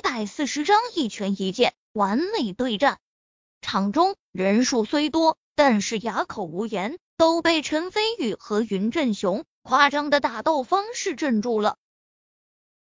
[0.00, 2.98] 百四十张一拳一剑，完美对战。
[3.60, 11.76] 场中人数虽多，但是哑口无言，都被陈飞宇和云振雄夸张的打斗方式镇住了。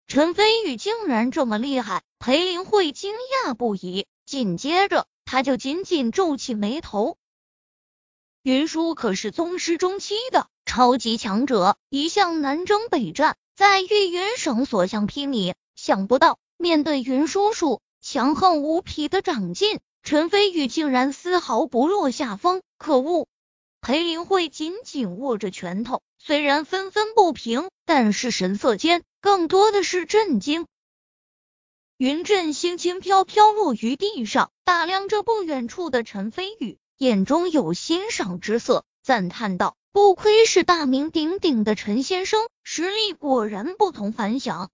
[0.06, 3.14] 陈飞宇竟然这么厉害，裴林慧惊
[3.44, 4.06] 讶不已。
[4.24, 7.18] 紧接着，他就紧紧皱起眉头。
[8.42, 15.54] 云舒可是宗师中期的超级强者，一向南征北战，在玉云省所向披靡。
[15.74, 22.62] 想不到面对云叔叔强横无匹的长进，陈飞宇竟然丝毫不落下风。
[22.78, 23.26] 可恶！
[23.80, 30.66] 裴林慧紧紧握着拳头，虽然愤愤不平，但是神色间更多的是震惊。
[31.96, 36.78] 云振轻轻飘飘落于地上，打量着不远处的陈飞宇。
[36.96, 44.70] 眼中有欣赏之色，赞叹道：“不愧是大名鼎鼎的陈先生，实力果然不同凡响。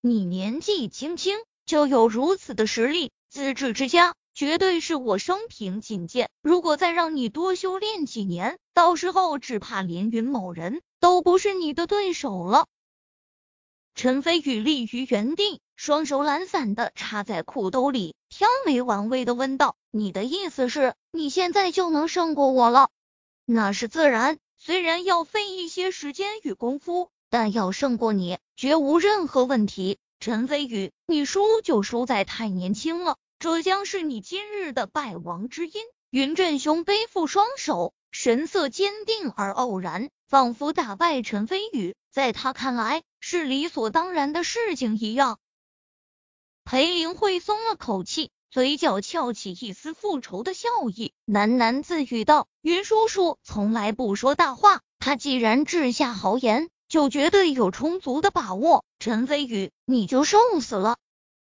[0.00, 6.30] 你年纪轻轻就有如此的实力，资质之佳，绝对是我生平仅见。
[6.42, 12.66] 如果再让你多修炼几年，到时候只怕连云某人都不是你的对手了。”
[13.96, 22.90] 陈飞宇立于原地，双手懒散的插在裤兜里，挑眉玩味的问道：“你的意思是，你现在就能胜过我了
[23.46, 35.72] ？”“那是自然，虽然要费一些时间与功夫，但要胜过你，绝无任何问题。”陈飞宇，你输就输在太年轻了，这将是你今日的败亡之因。
[36.10, 43.02] 云振雄背负双手，神色坚定而傲然，仿佛打败陈飞宇，在他看来。
[43.20, 45.38] 是理所当然的事情一样。
[46.64, 58.84] 裴林慧松了口气，嘴角翘起一丝复仇的笑意，喃喃自语道：“云叔叔从来不说大话，他既然掷下豪言，就绝对有充足的把握。
[58.98, 60.96] 陈飞宇，你就受死了！”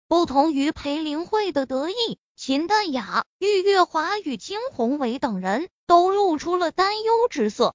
[0.09, 7.75] 不同于裴林慧的得意，秦淡雅、玉月华与金宏伟等人都露出了担忧之色。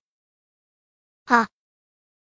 [1.26, 1.50] 哈，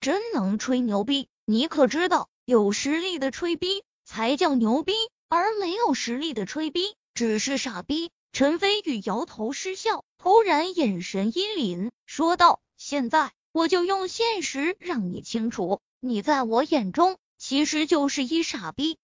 [0.01, 1.29] 真能吹牛逼！
[1.45, 4.95] 你可知道，有实力的吹逼才叫牛逼，
[5.29, 8.11] 而没有实力的吹逼只是傻逼。
[8.33, 18.99] 陈飞宇摇头失笑，突然眼神阴凛，说道：“现在我就用现实让你清楚，你在我眼中其实就是一傻逼。”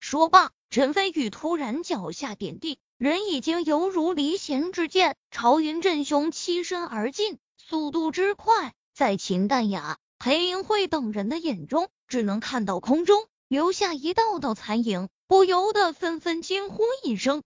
[0.00, 9.98] 说罢，陈飞宇突然脚下点地，人已经犹如离弦之箭，朝云振雄欺身而进，速度之快，在秦淡雅。
[10.18, 17.42] 裴林慧等人的眼中，只能看到空中留下一道道残影，不由得纷纷惊呼一声。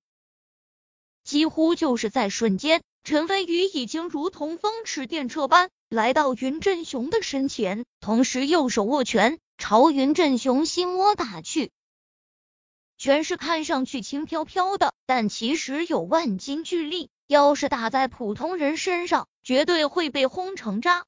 [1.24, 11.70] 几乎就是在瞬间，陈飞宇已经如同风驰电掣般来到云振雄的身前，同时右手握拳朝云振雄心窝打去。
[12.98, 21.06] 拳是看上去轻飘飘的，但其实有万斤巨力，要是打在普通人身上，绝对会被轰成渣。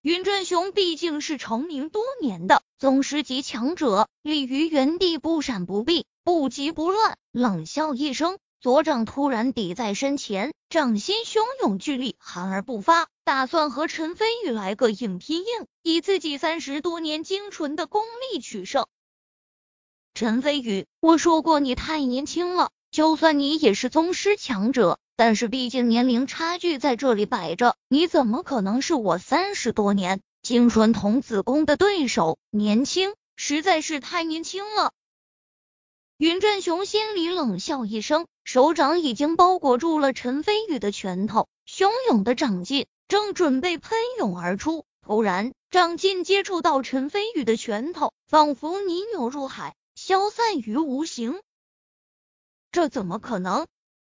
[0.00, 18.88] 云振雄毕竟是成名多年的宗师级强者，立于原地不闪不避，不急不乱，冷笑一声，左掌突然抵在身前，掌心汹涌巨力，含而不发，打算和陈飞宇来个硬拼硬，以自己三十多年精纯的功力取胜。
[20.14, 24.98] 陈飞宇，我说过你太年轻了，就算你也是宗师强者。
[25.14, 32.36] 但是毕竟年龄差距在这里摆着，你怎么可能是我三十多年精纯童子功的对手？
[32.50, 34.92] 年轻，实在是太年轻了。
[36.16, 44.84] 云振雄心里冷笑一声，手掌已经包裹住了陈飞宇的拳头，汹涌的掌劲正准备喷涌而出。
[45.04, 51.40] 突然，掌劲接触到陈飞宇的拳头，仿佛泥牛入海，消散于无形。
[52.70, 53.66] 这怎么可能？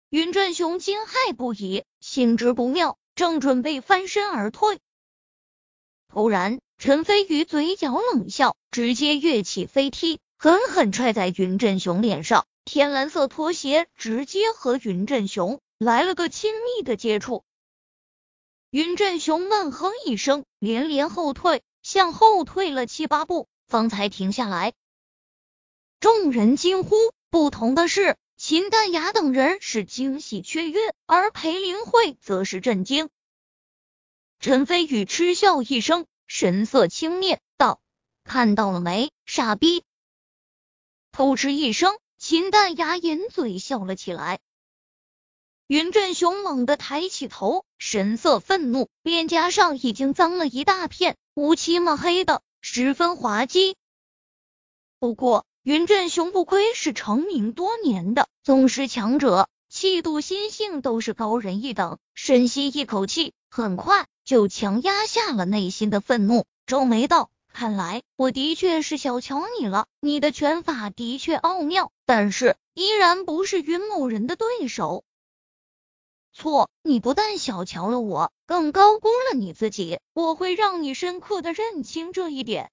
[0.09, 4.79] 云振雄惊骇不已，心知不妙，正准备翻身而退，
[6.07, 12.45] 突然，陈飞宇嘴角冷笑，直接跃起飞踢，狠狠踹在云振雄脸上。
[12.65, 17.43] 天蓝色拖鞋直接和云振雄来了个亲密的接触。
[18.69, 24.73] 云振雄闷哼一声，连连后退，向后退了七八步，方才停下来。
[25.99, 26.95] 众人惊呼。
[27.29, 28.17] 不同的是。
[28.35, 33.11] 秦淡雅等人是惊喜雀跃，而裴林慧则是震惊。
[34.39, 37.79] 陈飞宇嗤笑一声，神色轻蔑道
[38.25, 39.83] ：“看到了没，傻逼！”
[41.13, 44.41] 偷嗤一声，秦淡雅掩嘴笑了起来。
[45.65, 53.75] 云振雄猛地抬起头，神色愤怒，脸颊上已经脏了一大片，乌漆嘛黑的，十分滑稽。
[54.99, 61.97] 不过，云振雄不愧是成名多年的宗师强者，气度心性都是高人一等。
[62.13, 67.31] 深吸一口气，很快就强压下了内心的愤怒，皱眉道。
[67.53, 75.03] 看来我的确是小瞧你了，你的拳法的确奥妙，但是依然不是云某人的对手。
[76.33, 79.99] 错，你不但小瞧了我，更高估了你自己。
[80.13, 82.71] 我会让你深刻的认清这一点。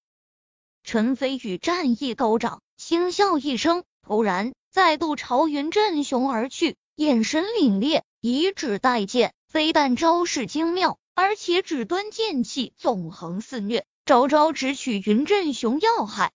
[0.84, 13.84] 陈飞宇战意高涨，轻笑一声，突然再度朝云振雄而去，眼神凛冽，以指代剑，非但招式精妙，而且指端剑气纵横肆虐。
[14.08, 16.32] 招招直取云振雄要害，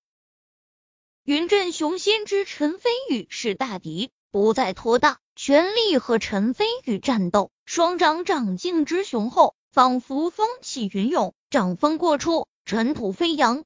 [1.23, 7.49] 云振雄先知陈飞宇是大敌，不再拖大，全力和陈飞宇战斗。
[7.65, 13.63] 双掌掌劲之雄厚，仿佛风起云涌，掌风过处，尘土飞扬。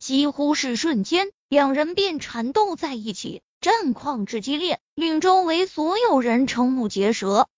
[0.00, 7.48] 几乎是瞬间，两人便缠斗在一起，战况之激烈，令周围所有人瞠目结舌。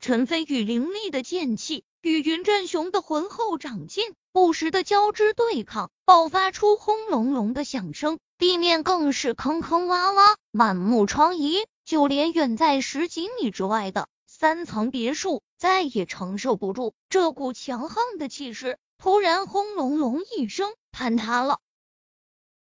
[0.00, 4.14] 陈飞宇凌厉的剑气与云振雄的浑厚掌劲。
[4.34, 11.66] 不时的交织对抗，爆发出轰隆隆的响声，地面更是坑坑洼洼，满目疮痍。
[11.84, 21.60] 就连远在十几米之外的三层别墅，再也承受不住这股强横的气势，突然轰隆隆一声坍塌了。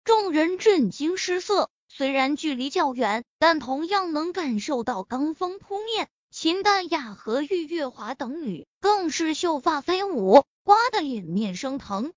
[0.02, 6.08] 众人震惊失色，虽然距离较远，但同样能感受到罡风扑面。
[6.32, 10.42] 秦淡雅和玉月华等女更是秀发飞舞。
[10.64, 12.14] 刮得脸面生疼。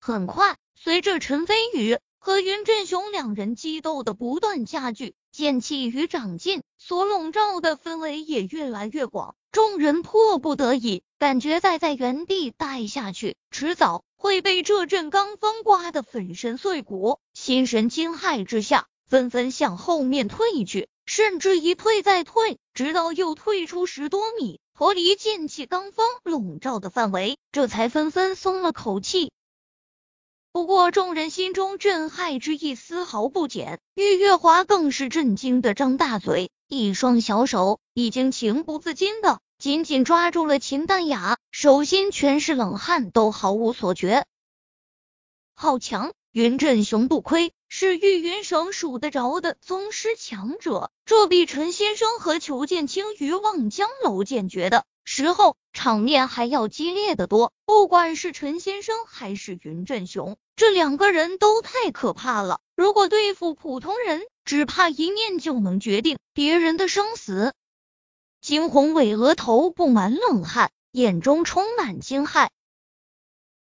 [0.00, 9.36] 很快，随着陈飞宇和云振雄两人激斗的不断加剧，剑气与掌劲所笼罩的氛围也越来越广。
[9.52, 17.20] 众人迫不得已，感觉再在原地待下去，迟早会被这阵罡风刮得粉身碎骨。
[17.34, 24.58] 心神惊骇之下，纷纷向后面退去，甚至一退再退，直到又退出十多米。
[24.82, 29.30] 脱离剑气罡风笼罩的范围，这才纷纷松了口气。
[30.50, 33.78] 不过，众人心中震撼之意丝毫不减。
[33.94, 44.26] 玉月华更是震惊的张大嘴，一双小手已经情不自禁的紧紧抓住了秦淡雅，手心全是冷汗，都毫无所觉。
[45.54, 46.12] 好强！
[46.32, 57.50] 云振雄不亏是玉云省数得着的宗师强者，这比陈先生和裘剑清于望江楼剑诀的时候场面还要激烈的多。
[57.64, 62.60] 不管是陈先生还是云振雄，这两个人都太可怕了。
[62.76, 67.54] 如果对付普通人，只怕一念就能决定别人的生死。
[68.42, 72.50] 金宏伟额头布满冷汗，眼中充满惊骇。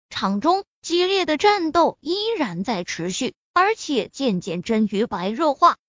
[0.10, 0.64] 场中。
[0.80, 5.80] 激烈的战斗依然在持续，而且渐渐臻于白热化。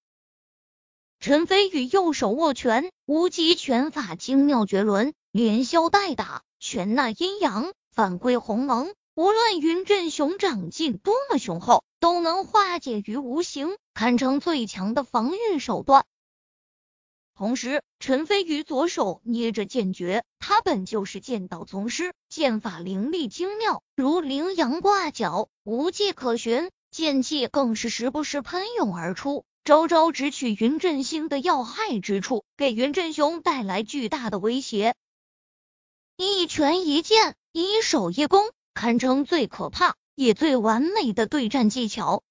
[1.21, 8.95] 陈飞宇右手握拳，无极拳法精妙绝伦，连削带打，拳纳阴阳，反归鸿蒙。
[9.15, 16.07] 无论云振雄掌劲多么雄厚，都能化解于无形，堪称最强的防御手段。
[17.35, 26.71] 同时，陈飞宇左手捏着剑诀，他本就是剑道宗师，剑法凌厉精妙，如羚羊挂角，无迹可寻。
[26.91, 34.95] 剑气更是时不时喷涌而出，招招直取云振兴的要害之处，给云振雄带来巨大的威胁。
[36.17, 42.23] 一拳一剑，一手一攻，堪称最可怕也最完美的对战技巧。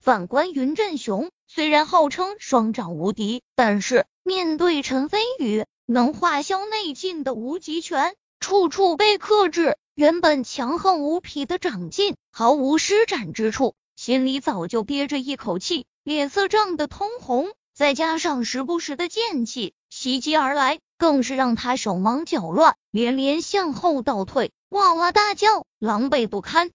[0.00, 9.78] 反观云振雄，虽然号称双掌无敌，但是面对陈飞宇能化消内劲的无极拳，处处被克制。
[9.94, 17.52] 原本强横无匹的掌劲毫无施展之处，心里早就憋着一口气，脸色涨得通红。
[17.74, 26.70] 再加上时不时的剑气袭击而来，更是让他手忙脚乱，连连向后倒退，哇哇大叫，狼狈不堪。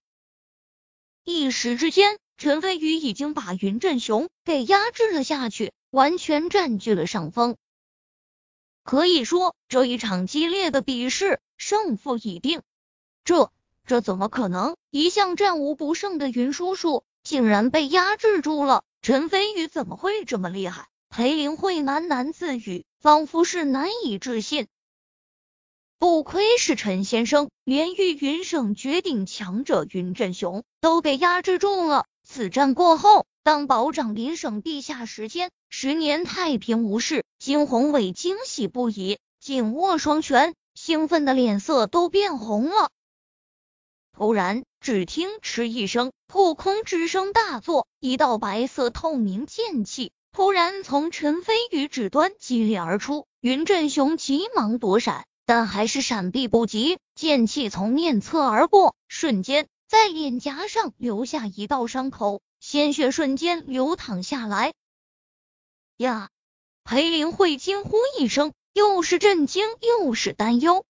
[1.24, 2.16] 一时之间。
[2.36, 7.56] 陈飞宇已经把云振雄给压制了下去，完全占据了上风。
[8.84, 12.62] 可以说，这一场激烈的比试胜负已定。
[13.24, 13.50] 这
[13.84, 14.76] 这怎么可能？
[14.90, 18.84] 一向战无不胜的云叔叔竟然被压制住了？
[19.02, 20.86] 陈飞宇怎么会这么厉害？
[21.08, 24.68] 裴林慧喃喃自语，仿佛是难以置信。
[25.98, 32.06] 不亏是陈先生，连玉云省绝顶强者云振雄都给压制住了。
[32.22, 42.90] 此战过后，当保长林省地下时间十年太平无事，金宏伟惊喜不已，紧握双拳，兴奋的脸色都变红了。
[44.16, 53.26] 突然，只听“嗤”一声，破空之声大作，一道白色透明剑气突然从陈飞宇指端激烈而出。
[53.42, 64.72] 云振雄急忙躲闪，但还是闪避不及，剑气从面侧而过，瞬间在脸颊上留下一道伤口，鲜血瞬间流淌下来。
[65.98, 66.30] 呀！
[66.84, 70.86] 裴林慧惊呼一声，又是震惊又是担忧。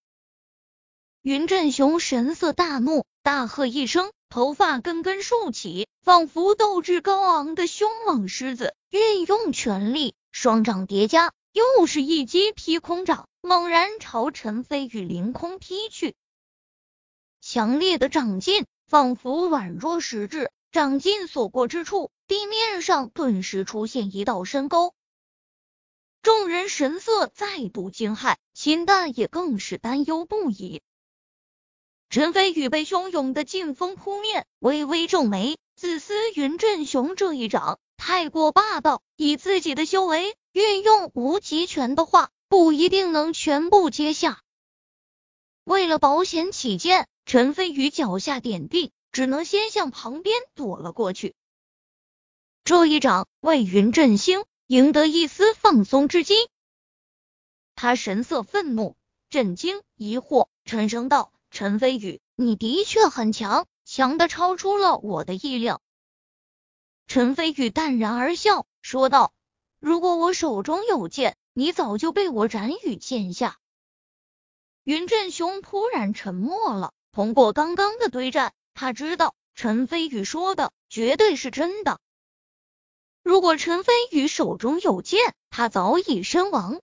[1.26, 3.04] 云振雄神色大怒。
[3.25, 8.76] 大喝一声，头发根根竖起，仿佛斗志高昂的凶猛狮子。
[8.90, 16.14] 运用全力，双掌叠加，又是一击劈空掌，猛然朝陈飞宇凌空劈去。
[17.40, 24.95] 强烈的掌劲，仿佛宛若实质，掌劲所过之处，地面上顿时出现一道深沟。
[26.23, 30.83] 众人神色再度惊骇，秦淡也更是担忧不已。
[32.09, 44.41] 陈飞宇被汹涌的劲风扑面，微微皱眉，自私云振雄这一掌太过霸道，以自己的修为，运用无极拳的话，不一定能全部接下。
[45.65, 51.35] 为了保险起见，陈飞宇脚下点地，只能先向旁边躲了过去。
[52.63, 56.35] 这一掌为云振兴赢得一丝放松之机，
[57.75, 58.97] 他神色愤怒、
[59.29, 61.33] 震惊、疑惑，沉声道。
[61.57, 65.81] 陈飞宇，你的确很强，强的超出了我的意料。
[67.07, 69.33] 陈飞宇淡然而笑，说道
[69.81, 73.59] ：“如果我手中有剑，你早就被我斩于剑下。”
[74.85, 76.93] 云振雄突然沉默了。
[77.11, 82.01] 通过刚刚的对战，他知道陈飞宇说的绝对是真的。
[83.23, 86.83] 如果陈飞宇手中有剑，他早已身亡。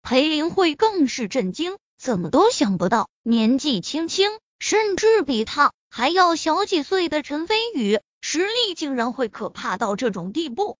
[0.00, 1.76] 裴林慧更是震惊。
[2.02, 10.78] 怎么都想不到，年纪轻轻，甚至比他还要小几岁的陈飞宇，实力竟然会可怕到这种地步。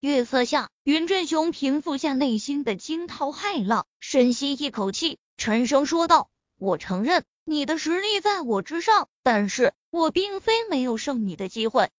[0.00, 11.90] 月色下，云振雄平复下内心的惊涛骇浪，深吸一口气，沉声说道：“我承认你的实力在我之上，但是我并非没有胜你的机会。”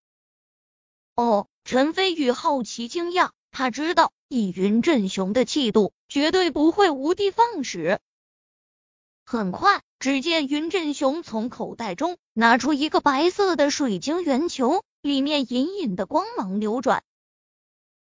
[1.14, 3.30] 哦，陈飞宇好奇惊讶。
[3.52, 8.00] 他知道，以云振雄的气度，绝对不会无的放矢。
[9.26, 17.04] 很快，只见云振雄从口袋中拿出一个白色的水晶圆球，里面隐隐的光芒流转。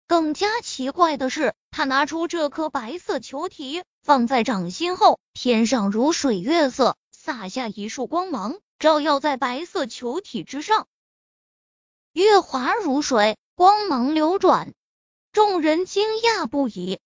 [0.06, 10.88] 更加奇怪的是，他拿出这颗白色球体，放在掌心后，天上如水月色，洒下一束光芒，照耀在白色球体之上，
[12.12, 14.76] 月华如水，光芒流转。
[15.34, 17.00] 众人惊讶不已，